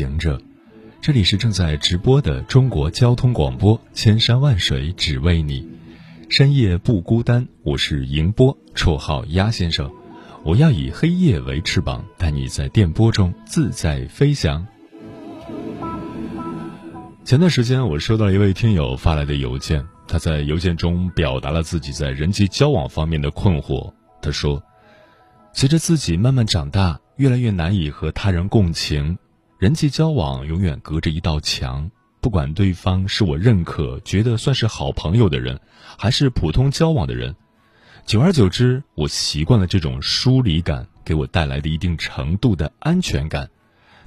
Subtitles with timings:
[0.00, 0.40] 行者，
[1.02, 5.68] 这里是正在直播的中国交通广播，千山万水只为你，
[6.30, 7.46] 深夜不孤单。
[7.64, 9.92] 我是迎波，绰号鸭先生。
[10.42, 14.66] 我要以黑夜为翅膀，带你在电波中自在飞翔。
[17.22, 23.92] 前段时间，我收到了一位听友发来的邮件，他在邮件中表达了自己在人际交往方面的困惑。
[24.22, 24.62] 他说
[25.52, 29.18] ：“随着自己慢慢长大，越来越难以和他人共情，
[29.60, 31.90] 人际交往永远隔着一道墙。
[32.22, 35.60] 不管对方是我认可、觉得算是好朋友的人，
[35.98, 37.36] 还是普通交往的人。”
[38.06, 43.50] 久而久之，我习惯了这种疏离感给我带来的一定程度的安全感，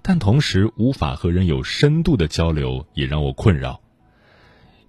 [0.02, 3.80] 但同时无法和人有深度的交流，也让我困扰。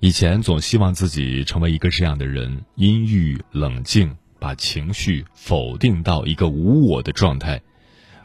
[0.01, 7.61] 以前总希望自己成为一个这样的人：阴郁冷静，把情绪否定到一个无我的状态，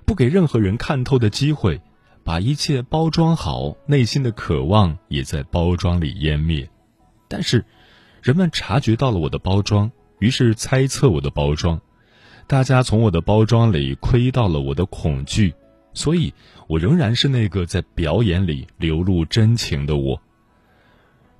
[0.06, 1.82] 不给任何人看透的机会，
[2.24, 6.70] 把一切包装好，内心的渴望也在包装里湮灭。
[7.28, 7.66] 但是，
[8.22, 9.92] 人们察觉到了我的包装。
[10.20, 11.80] 于是猜测我的包装，
[12.46, 15.54] 大家从我的包装里窥到了我的恐惧，
[15.94, 16.34] 所以
[16.68, 20.22] 我仍然是那个在表演里流露真情的我。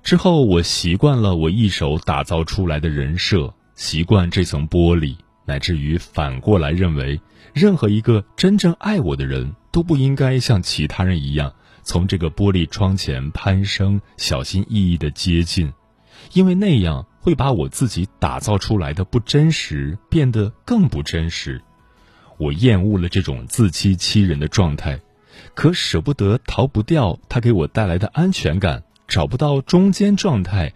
[0.02, 7.20] 之后我习惯了我一手打造出来的人设，习惯这层玻璃，乃至于反过来认为，
[7.52, 15.72] 任何一个真正爱我的人都不应该像其他人一样从这个玻璃窗前攀升，小心翼翼的接近，
[16.32, 17.06] 因为那样。
[17.22, 21.60] 会把我自己打造出来的不真实变得更不真实，
[22.38, 24.98] 我厌恶了这种自欺欺人的状态，
[25.52, 30.72] 可舍不得逃不掉它给我带来的安全感，找不到中间状态，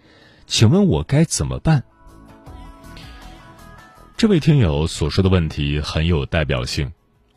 [0.46, 1.84] 请问我该怎么办？
[4.24, 6.90] 这位听友所说的问题很有代表性。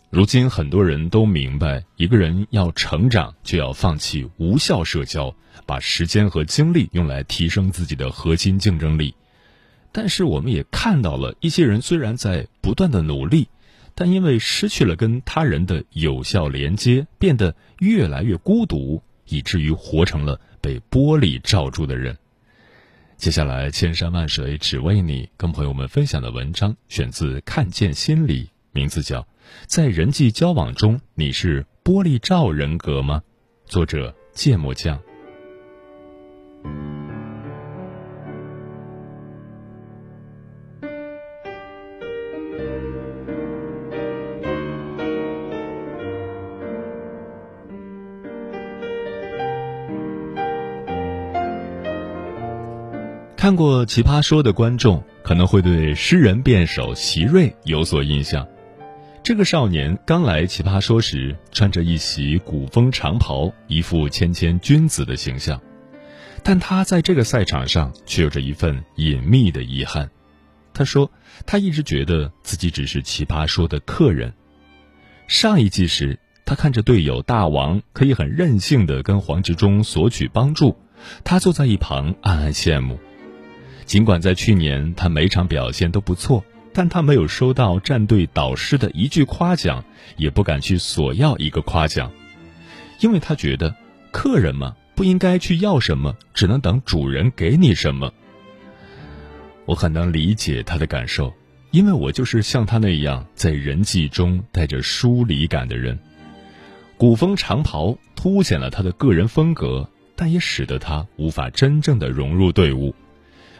[0.09, 9.13] 如今很多人都明白，一个人要成长，就要放弃无效社交，把时间和精力用来提升自己的核心竞争力。
[9.91, 13.49] 但是，我们也看到了一些人虽然在不断的努力，
[13.93, 22.17] 但因为失去了跟他人的有效连接，变得越来越孤独，以至于活成了被玻璃罩住的人。
[23.17, 29.27] 接下来，千山万水只为你，跟朋友们分享的文章选自《看见心理》，名字叫。
[29.65, 33.23] 在人际交往中，你是玻璃罩人格吗？
[33.65, 35.01] 作者：芥末酱。
[53.47, 58.45] 看过《奇葩说》的观众可能会对诗人辩手席瑞有所印象。
[59.23, 65.61] 这个少年刚来奇葩说时，穿着一袭古风长袍，一副谦谦君子的形象，
[66.43, 70.11] 但他在这个赛场上却有着一份隐秘的遗憾。
[70.73, 71.09] 他说，
[71.45, 74.33] 他一直觉得自己只是奇葩说的客人。
[75.27, 80.75] 上一季时，他看着队友大王可以很任性的跟黄执中索取帮助，
[81.23, 82.99] 他坐在一旁暗暗羡慕。
[83.87, 86.43] 尽管在去年他每场表现都不错。
[86.73, 89.83] 但他没有收到战队导师的一句夸奖，
[90.15, 92.11] 也不敢去索要一个夸奖，
[92.99, 93.75] 因为他觉得
[94.11, 98.13] 客人嘛不应该去要什么，只能等主人给你什么。
[99.65, 101.33] 我很能理解他的感受，
[101.71, 105.97] 因为我就是像他那样在人际中带着疏离感的人。
[106.95, 112.93] 古风长袍凸显了他的个人风格，但也使得他无法真正的融入队伍。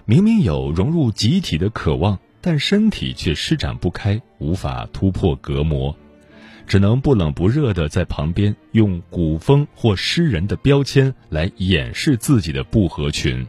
[0.10, 2.18] 明明有融入集体的渴望。
[2.40, 5.94] 但身体却施展不开，无法突破隔膜，
[6.66, 13.46] 只能不冷不热的在旁边用古风或诗人的标签来掩饰自己的不合群。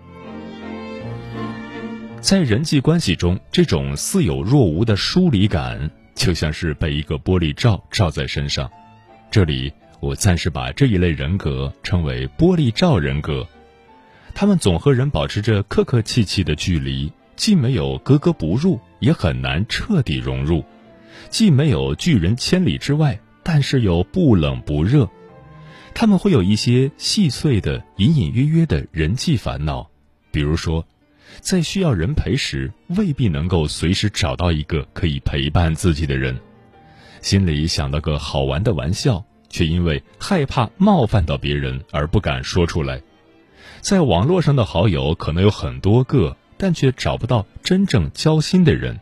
[2.20, 8.68] 在人际关系中，这种似有若无的疏离感，就像是被一个玻璃罩罩在身上。
[9.30, 13.46] 这里，我暂时把这一类人格称为“玻璃罩人格”，
[14.40, 17.12] 他们总和人保持着客客气气的距离。
[17.34, 20.62] 既没有格格不入，也很难彻底融入；
[21.28, 25.10] 既没有拒人千里之外，但是又不冷不热，
[25.92, 29.90] 他们会有一些细碎的、隐隐约约的人际烦恼，
[30.30, 30.86] 比如说，
[31.40, 36.36] 在需要人陪时，未必能够随时找到一个可以陪伴自己的人；
[37.22, 42.98] 心里想到个好玩的玩笑，却因为害怕冒犯到别人而不敢说出来；
[43.80, 48.98] 在网络上的好友可能有很多个，但却找不到真正交心的人。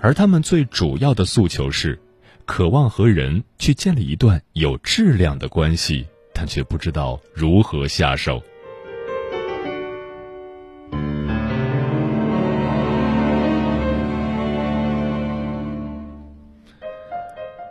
[0.00, 2.00] 而他们最主要的诉求是。
[2.46, 8.42] 渴望和人去建立一段有质量的关系，但却不知道如何下手。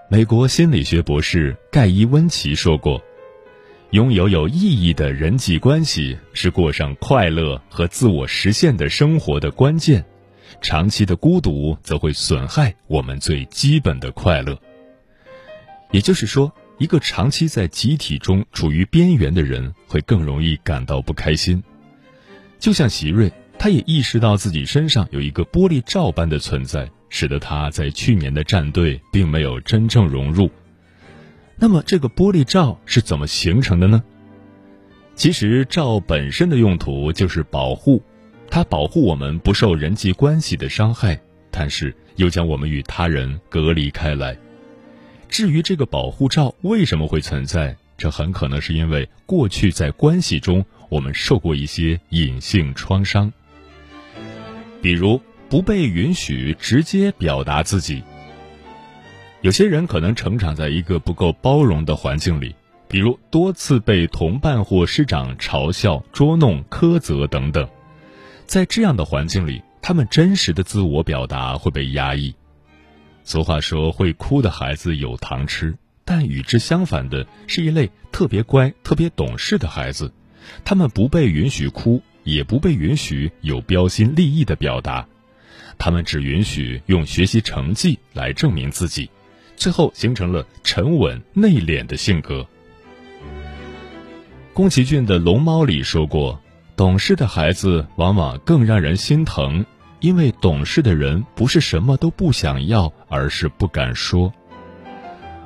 [0.09, 2.99] 美国心理学博士盖伊·温奇说过
[3.93, 10.03] ：“拥有有意义的人际关系是过上快乐和自我实现的生活的关键。”
[10.61, 14.59] 长期的孤独则会损害我们最基本的快乐。
[15.91, 21.63] 也就是说，一个长期在集体中处于边缘的人，会更容易感到不开心。
[22.57, 30.49] 就像席瑞，他也意识到自己身上有一个玻璃罩般的存在，使得他在去年的战队并没有真正融入。
[31.63, 34.03] 那么，这个玻璃罩是怎么形成的呢？
[35.15, 38.03] 其实，罩本身的用途就是保护。
[38.49, 41.17] 它保护我们不受人际关系的伤害，
[41.49, 44.37] 但是又将我们与他人隔离开来。
[45.29, 53.31] 至于这个保护罩为什么会存在，这很可能是因为过去在关系中我们受过一些隐性创伤，
[54.81, 55.17] 比如
[55.47, 58.03] 不被允许直接表达自己。
[59.43, 62.55] 有些人可能成长在一个不够包容的环境里，
[62.87, 67.67] 比如多次被同伴或师长嘲笑、捉弄、苛责等等。
[68.45, 72.33] 在这样的环境里，他们真实的自我表达会被压抑。
[73.25, 75.75] 俗话说：“会哭的孩子有糖吃。”
[76.05, 80.13] 但与之相反的是一类特别乖、特别懂事的孩子，
[80.63, 85.05] 他们不被允许哭，也不被允许有标新立异的表达，
[85.77, 89.09] 他们只允许用学习成绩来证明自己，
[89.55, 92.45] 最后形成了沉稳内敛的性格。
[94.53, 96.39] 宫崎骏的《龙猫》里说过。
[96.75, 99.63] 懂事的孩子往往更让人心疼，
[99.99, 104.33] 因为懂事的人不是什么都不想要，而是不敢说。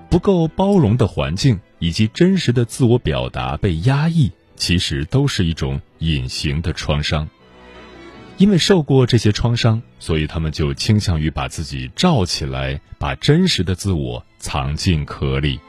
[0.10, 7.28] 不够包容的环境以及真实的自我表达被压抑，其实都是一种隐形的创伤。
[8.38, 15.60] 因为受过这些创伤，所以他们就倾向于把自己罩起来，把真实的自我藏进壳里。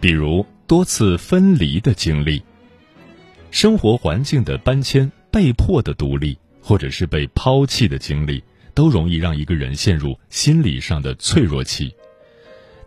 [0.00, 2.42] 比如多次分离的经历，
[3.52, 8.42] 生活环境的搬迁、被迫的独立，或者是被抛弃的经历，
[8.74, 11.94] 都容易让一个人陷入心理上的脆弱期。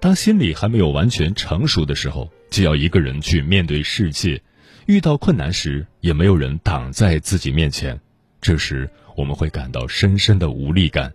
[0.02, 4.42] 当心理还没有完全成熟的时候，就要一个人去面对世界，
[4.86, 8.00] 遇到困难时也没有人挡在自己面前，
[8.42, 11.14] 这时我们会感到深深的无力感。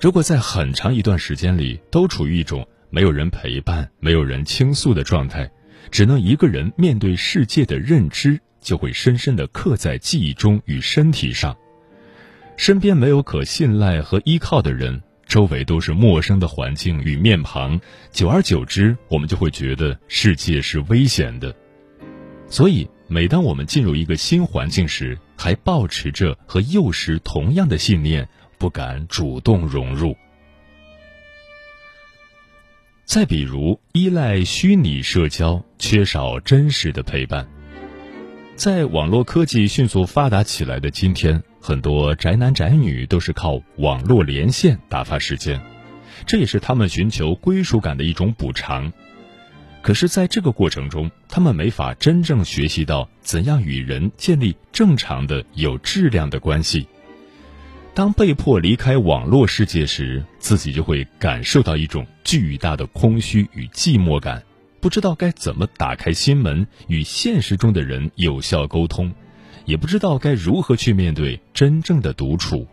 [0.00, 2.66] 如果在很长一段时间里都处于一种。
[2.90, 5.50] 没有人陪伴，没有人倾诉的状态，
[5.90, 11.54] 只能一个人面对世界的认知，就会深深的刻在记忆中与身体上。
[12.56, 17.78] 身边没有可信赖和依靠的人，周围都是陌生的环境与面庞，
[18.10, 21.54] 久而久之，我们就会觉得世界是危险的。
[22.48, 30.16] 所以，每当我们进入一个新环境时，还保持着和幼时同样的信念，不敢主动融入。
[33.04, 37.46] 再比如，依赖虚拟社交，缺少真实的陪伴。
[38.56, 45.60] 在网络科技迅速发达起来的今天，很多宅男宅女都是靠网络连线打发时间，
[46.26, 48.90] 这也是他们寻求归属感的一种补偿。
[49.82, 56.88] 可是，在这个过程中，他们没法真正学习到怎样与人建立正常的、有质量的关系。
[57.92, 64.42] 当被迫离开网络世界时，自己就会感受到一种巨大的空虚与寂寞感，
[64.80, 69.12] 不知道该怎么打开心门与现实中的人有效沟通，
[69.68, 72.66] 也不知道该如何去面对真正的独处。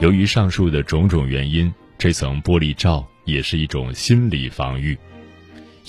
[0.00, 4.98] 由于上述的种种原因，这层玻璃罩也是一种心理防御，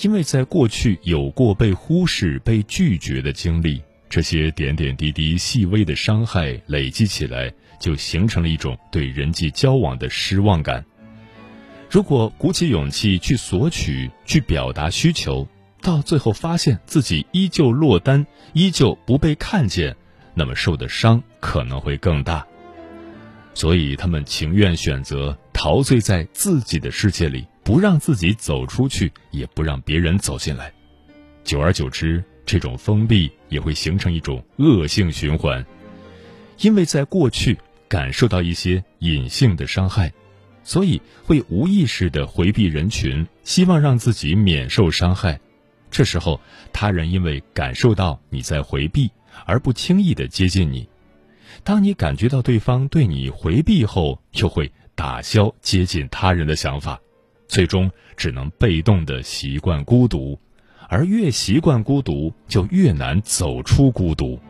[0.02, 3.80] 因为在过去有过被忽视、被拒绝的经历。
[4.10, 7.50] 这些点点滴滴、细微的伤害累积起来，
[7.80, 10.84] 就形成了一种对人际交往的失望感。
[11.88, 15.48] 如果鼓起勇气去索取、去表达需求，
[15.82, 18.24] 到最后发现自己依旧落单、
[18.54, 19.94] 依旧不被看见，
[20.32, 22.46] 那么受的伤可能会更大。
[23.52, 30.72] 所以他们情愿选择陶醉在自己的世界里，不让自己走出去，也不让别人走进来。
[31.44, 35.66] 久而久之，这种封闭也会形成一种恶性循环，
[36.60, 37.58] 因为在过去
[37.88, 40.12] 感受到一些隐性的伤害，
[40.64, 45.40] 所以会无意识的回避人群，希望让自己免受伤害。
[45.92, 46.40] 这时候，
[46.72, 49.10] 他人因为感受到你在回避，
[49.44, 50.88] 而不轻易的接近你。
[51.62, 56.98] 当你感觉到对方对你回避后，又会打消接近他人的想法，
[57.46, 60.40] 最终只能被动的习惯孤独。
[60.88, 64.40] 而越习惯孤独，就越难走出孤独。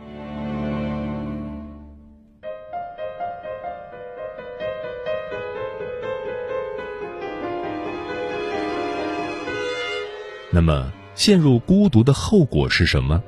[10.51, 13.23] 那么，陷入孤独的后果是什么？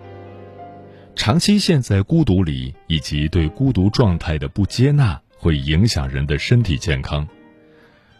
[1.14, 7.24] 长期陷在孤独里，以及对孤独状态的不接纳，会影响人的身体健康。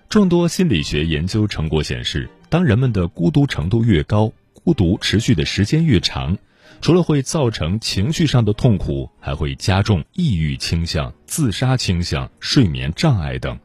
[0.09, 6.39] 众多心理学研究成果显示，当人们的孤独程度越高，孤独持续的时间越长，
[6.81, 13.59] 除了会造成情绪上的痛苦，还会加重抑郁倾向、自杀倾向、睡眠障碍等。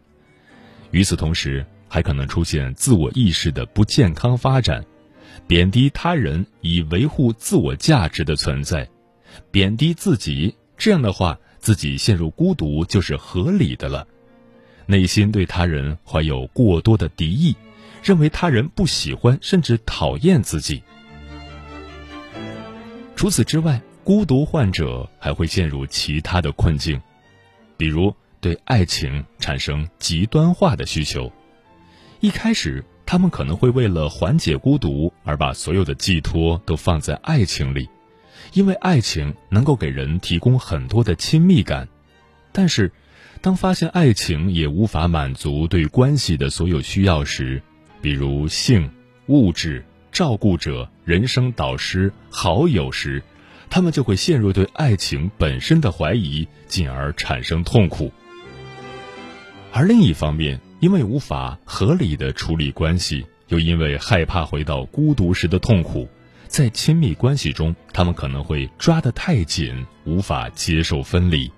[0.89, 4.83] 与此同时，还可能出现自我意识的不健康发展，
[5.47, 8.87] 贬低他人以维护自我价值的存在，
[9.51, 10.55] 贬低自己。
[10.77, 14.07] 这样的话，自己陷入孤独就是合理的了。
[14.85, 17.55] 内心对他人怀有过多的敌意。
[18.01, 20.81] 认为他人不喜欢甚至讨厌自己。
[23.13, 26.97] 除此之外，孤独患者还会陷入其他的困境，
[27.75, 31.29] 比如对爱情产生极端化的需求。
[32.21, 37.89] 一开始，他们可能会为了缓解孤独而把所有的寄托都放在爱情里，
[38.53, 41.87] 因为爱情能够给人提供很多的亲密感。
[42.51, 42.91] 但是，
[43.41, 47.59] 当发现爱情也无法满足对关系的所有需要时，
[47.99, 48.87] 比如性、
[49.25, 53.23] 物质、照顾者、人生导师、好友时，
[53.71, 58.13] 他们就会陷入对爱情本身的怀疑，进而产生痛苦。
[59.71, 66.07] 而另一方面，因为无法合理的处理关系，又因为害怕回到孤独时的痛苦，
[66.47, 71.51] 在亲密关系中，他们可能会抓得太紧，无法接受分离，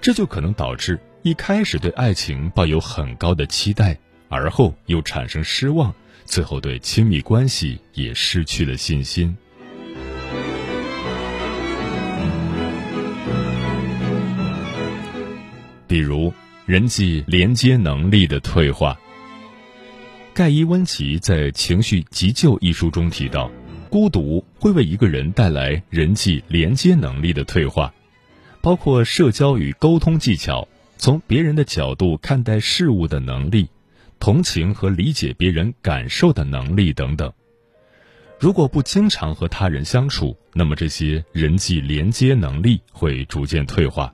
[0.00, 3.98] 这就可能导致一开始对爱情抱有很高的期待。
[4.28, 9.36] 而后又产生失望，最后对亲密关系也失去了信心。
[15.86, 16.34] 比如
[16.66, 18.98] 人际连接能力的退化。
[20.34, 23.48] 盖伊温奇在《情绪急救》一书中提到，
[23.88, 27.94] 孤独会为一个人带来人际连接能力的退化，
[28.60, 30.66] 包括社交与沟通技巧，
[30.98, 33.68] 从别人的角度看待事物的能力。
[34.18, 37.32] 同情和理解别人感受的能力等等。
[38.40, 44.12] 如果不经常和他人相处，那么这些人际连接能力会逐渐退化。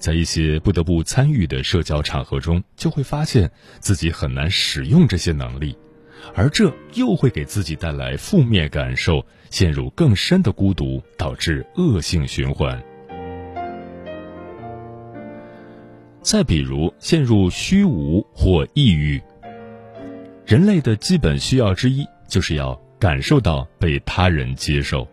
[0.00, 5.76] 在一些不得不参与的社交场合中，就会发现自己很难使用这些能力，
[6.34, 12.82] 而这又会给自己带来负面感受，陷入更深的孤独，导致恶性循环。
[16.22, 19.20] 再比如，陷入虚无或抑郁。
[20.46, 25.06] 人类的基本需要之一，就是要感受到被他人接受，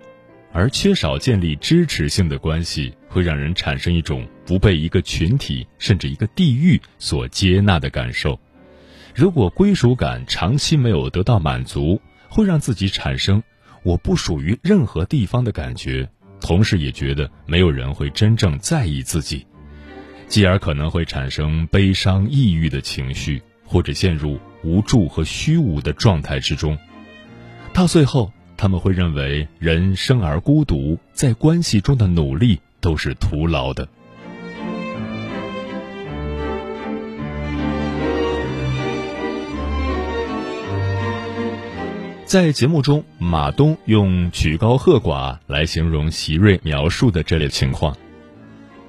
[0.52, 8.40] 而缺少建立支持性的关系，会让人产生一种不被一个群体甚至一个地域所接纳的感受。
[9.16, 13.42] 如果归属感长期没有得到满足，会让自己产生
[13.82, 16.08] 我不属于任何地方的感觉，
[16.40, 19.48] 同时也觉得没有人会真正在意自己。
[20.28, 26.78] 继而可能会产生悲伤、抑郁的情绪，或者陷入无助和虚无的状态之中。
[27.74, 33.88] 到最后，他们会认为人生而孤独，在关系中的努力都是徒劳的。
[42.26, 47.96] 在节目中，马东用“曲高和寡”来形容席瑞描述的这类情况。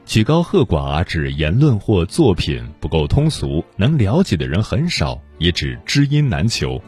[0.04, 6.82] 曲高和寡指言论或作品不够通俗，能了解的人很少，也指知音难求。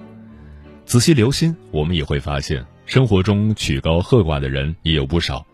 [0.84, 5.46] 仔细留心，我们也会发现，生活中曲高和寡的人也有不少。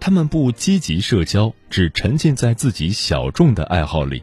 [0.00, 4.22] 他们不积极社交，只沉浸在自己小众的爱好里，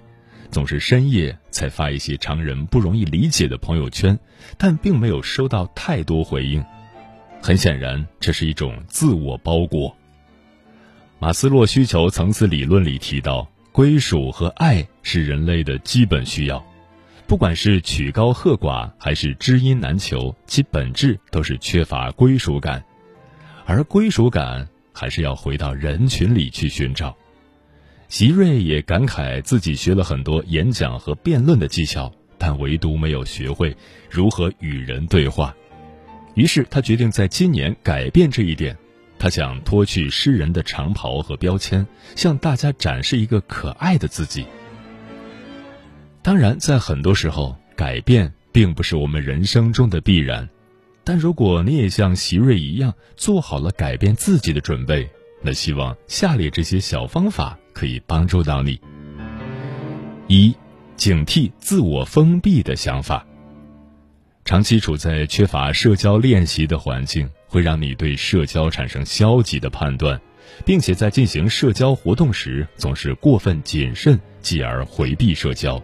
[0.49, 4.17] 总是深夜才发一些常人不容易理解的朋友圈，
[4.57, 6.63] 但并没有收到太多回应。
[7.41, 9.95] 很显然，这是一种自我包裹。
[11.19, 16.65] 马斯洛需求层次理论里提到，归属和爱是人类的基本需要，
[17.27, 22.83] 不管是曲高和寡还是知音难求，其本质都是缺乏归属感。
[23.65, 27.15] 而归属感还是要回到人群里去寻找。
[28.07, 33.75] 席瑞也感慨自己学了很多演讲和辩论的技巧，但唯独没有学会
[34.09, 35.53] 如何与人对话。
[36.35, 38.77] 于是他决定在今年改变这一点。
[39.17, 44.45] 他想脱去诗人的长袍和标签，向大家展示一个可爱的自己。
[46.21, 50.47] 当然，在很多时候，改变并不是我们人生中的必然。
[51.05, 55.07] 但如果你也像席瑞一样做好了改变自己的准备，
[55.41, 58.81] 那希望下列这些小方法可以帮助到你：
[60.27, 60.53] 一、
[60.97, 63.23] 警惕自我封闭的想法。
[64.45, 70.19] 长期处在缺乏社交练习的环境，会让你对社交产生消极的判断，
[70.65, 75.79] 并且在进行社交活动时总是过分谨慎，继而回避社交。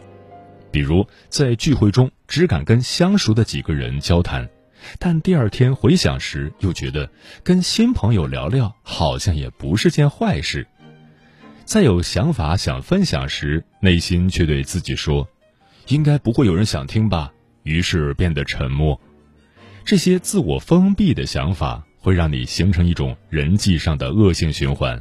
[0.71, 4.49] 比如在聚会中只敢跟相熟的几个人交谈，
[4.99, 7.09] 但第二天回想时又觉得
[7.43, 10.67] 跟新朋友聊聊好像也不是件坏事。
[11.65, 15.27] 再有想法想分享时，内心却对自己说
[15.87, 17.31] ：“应该不会有人想听吧。”
[17.63, 18.99] 于是变得沉默，
[19.85, 24.99] 这些自我封闭的想法会让你形成一种人际上的恶性循环。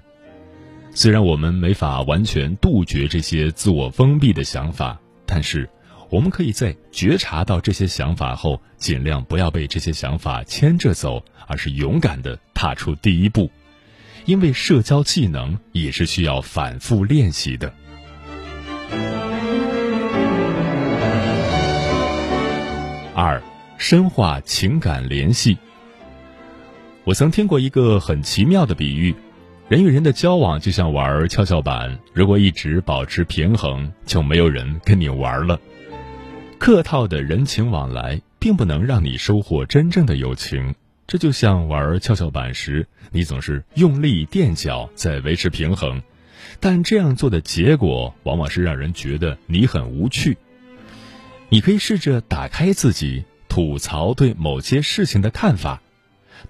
[0.92, 5.66] 虽然我们没法完全杜绝这些自我封闭的想法，但是
[6.10, 13.48] 我们可以在觉察到这些想法后，尽量不要被这些想法牵着走，而是勇敢地踏出第一步。
[14.24, 17.72] 因为社交技能也是需要反复练习的。
[23.14, 23.40] 二，
[23.78, 25.56] 深化情感联系。
[27.04, 29.14] 我曾听过一个很奇妙的比喻：
[29.68, 35.58] 人与人的交往就像玩跷跷板，如果一直保持平衡，就没有人跟你玩了。
[36.60, 40.74] 客套的人情往来并不能让你收获真正的友情。
[41.06, 46.02] 这就像玩跷跷板时，你总是用力垫脚在维持平衡，
[46.60, 50.36] 但这样做的结果往往是让人觉得你很无趣。
[51.48, 55.80] 你可以试着打开自己，吐槽对某些事情的看法，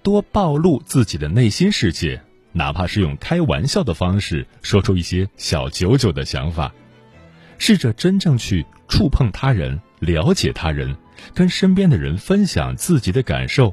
[0.03, 2.20] 多暴露自己的内心世界，
[2.51, 6.75] 哪怕是用开玩笑的方式说出一些小九九的想法。
[7.59, 10.97] 试着真正去触碰他人，了解他人，
[11.35, 13.73] 跟身边的人分享自己的感受。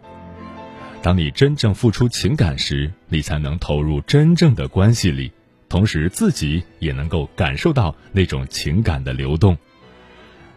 [1.01, 5.31] 当你真正付出情感时，你才能投入真正的关系里，
[5.69, 9.57] 同时自己也能够感受到那种情感的流动。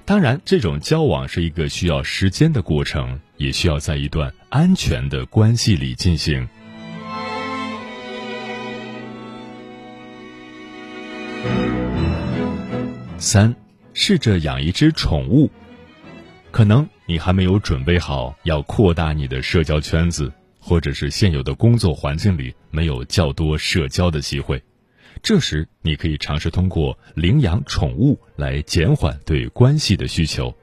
[0.04, 6.48] 当然，这种交往是一个需要时间的过程，也需要在一段安全的关系里进行。
[13.18, 13.54] 三，
[13.92, 15.50] 试着养一只宠物。
[16.50, 24.60] 可能你还没有准备好要扩大你的社交圈子，或者是现有的工作环境里没有较多社交的机会。
[25.22, 30.54] 这时，你可以尝试通过领养宠物来减缓对关系的需求。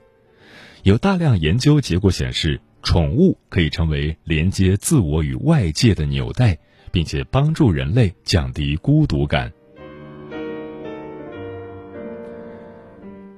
[0.84, 6.58] 有大量研究结果显示，宠物可以成为连接自我与外界的纽带，
[6.92, 9.52] 并且帮助人类降低孤独感。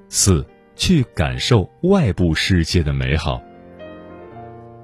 [0.09, 0.45] 四，
[0.75, 3.41] 去感受外部世界的美好。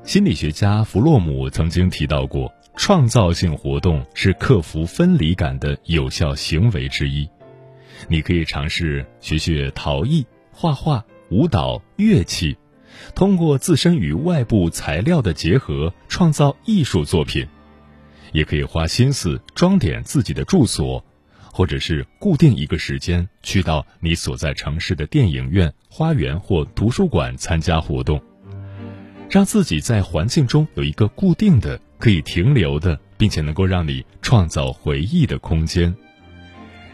[0.04, 2.52] 心理学家弗洛姆曾经提到过。
[2.78, 7.26] 创造性活动是克服分离感的有效行为之一。
[8.10, 12.58] 你可以尝试学学陶艺、画画、舞蹈、乐器，
[13.16, 17.48] 通过自身与外部材料的结合创造艺术作品。
[18.34, 21.02] 也可以花心思装点自己的住所，
[21.56, 28.22] 或者是固定一个时间去到你所在城市的电影院、花园或图书馆参加活动，
[29.30, 31.80] 让自己在环境中有一个固定的。
[31.98, 35.96] 可以停留的，并且能够让你创造回忆的空间，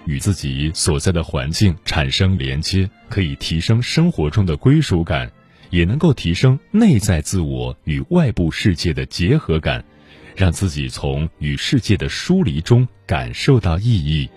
[0.05, 5.29] 与自己所在的环境产生连接，可以提升生活中的归属感，
[5.71, 9.83] 也能够提升内在自我与外部世界的结合感，
[10.35, 14.29] 让自己从与世界的疏离中感受到意义。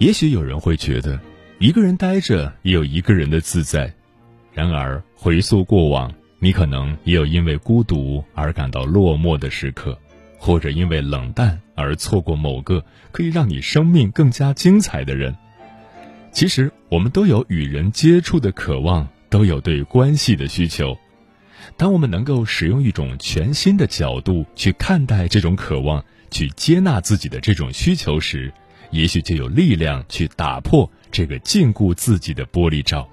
[0.00, 1.20] 也许有人会觉得，
[1.58, 3.92] 一个人待着也有一个人的自在。
[4.50, 9.98] 然而，回溯过往，你可能也有因为孤独而感到落寞的时刻，
[10.38, 12.82] 或者因为冷淡而错过某个
[13.12, 15.36] 可以让你生命更加精彩的人。
[16.32, 20.96] 其实我们都有与人接触的渴望，都有对关系的需求。
[21.76, 28.50] 当我们能够使用一种全新的角度去看待这种渴望，去接纳自己的这种需求时，
[28.90, 33.08] 也许就有力量去打破这个禁锢自己的玻璃罩。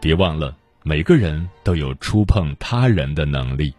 [0.00, 3.74] 别忘了，每个人都有触碰他人的能力。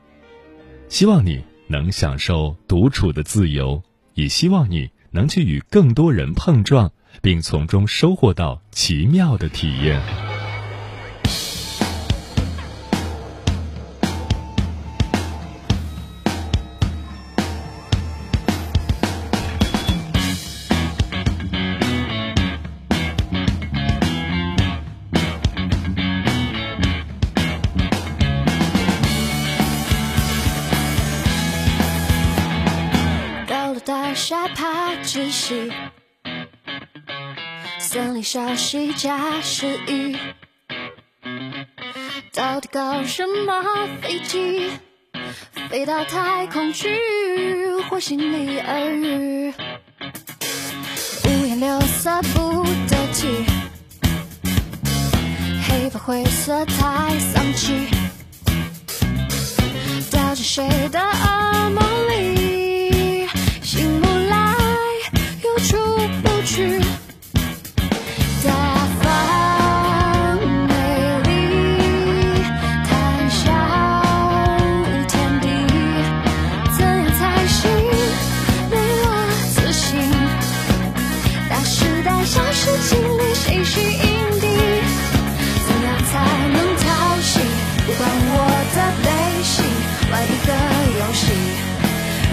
[0.89, 3.81] 希望你能享受独处的自由，
[4.13, 6.91] 也希望你能去与更多人碰撞，
[7.21, 10.32] 并从中收获到奇妙的体验。
[38.33, 40.17] 森林小溪加湿雨，
[42.33, 44.71] 到底搞什么飞机？
[45.69, 46.97] 飞到太空去，
[47.87, 49.53] 或心里耳语。
[51.25, 53.45] 五颜六色不得体，
[55.69, 57.87] 黑白灰色太丧气，
[60.09, 62.42] 掉进谁的噩梦里？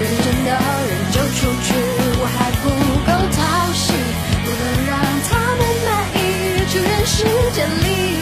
[0.01, 1.75] 认真的人就出去，
[2.19, 2.65] 我还不
[3.05, 3.39] 够讨
[3.75, 3.93] 喜，
[4.45, 4.97] 不能让
[5.29, 6.19] 他们满意，
[6.71, 7.17] 去人世
[7.53, 8.20] 间里。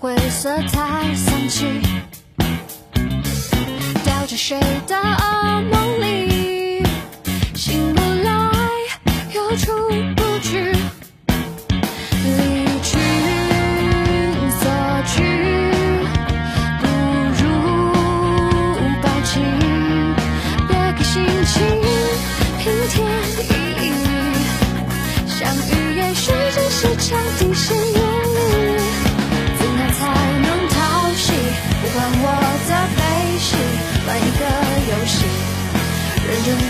[0.00, 1.66] 灰色太丧气，
[4.02, 6.29] 掉进谁的噩梦里？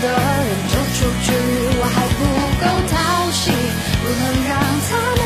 [0.01, 1.31] 的人就出去，
[1.79, 2.19] 我还不
[2.59, 3.51] 够讨喜，
[4.01, 4.51] 不能让
[4.89, 5.20] 他。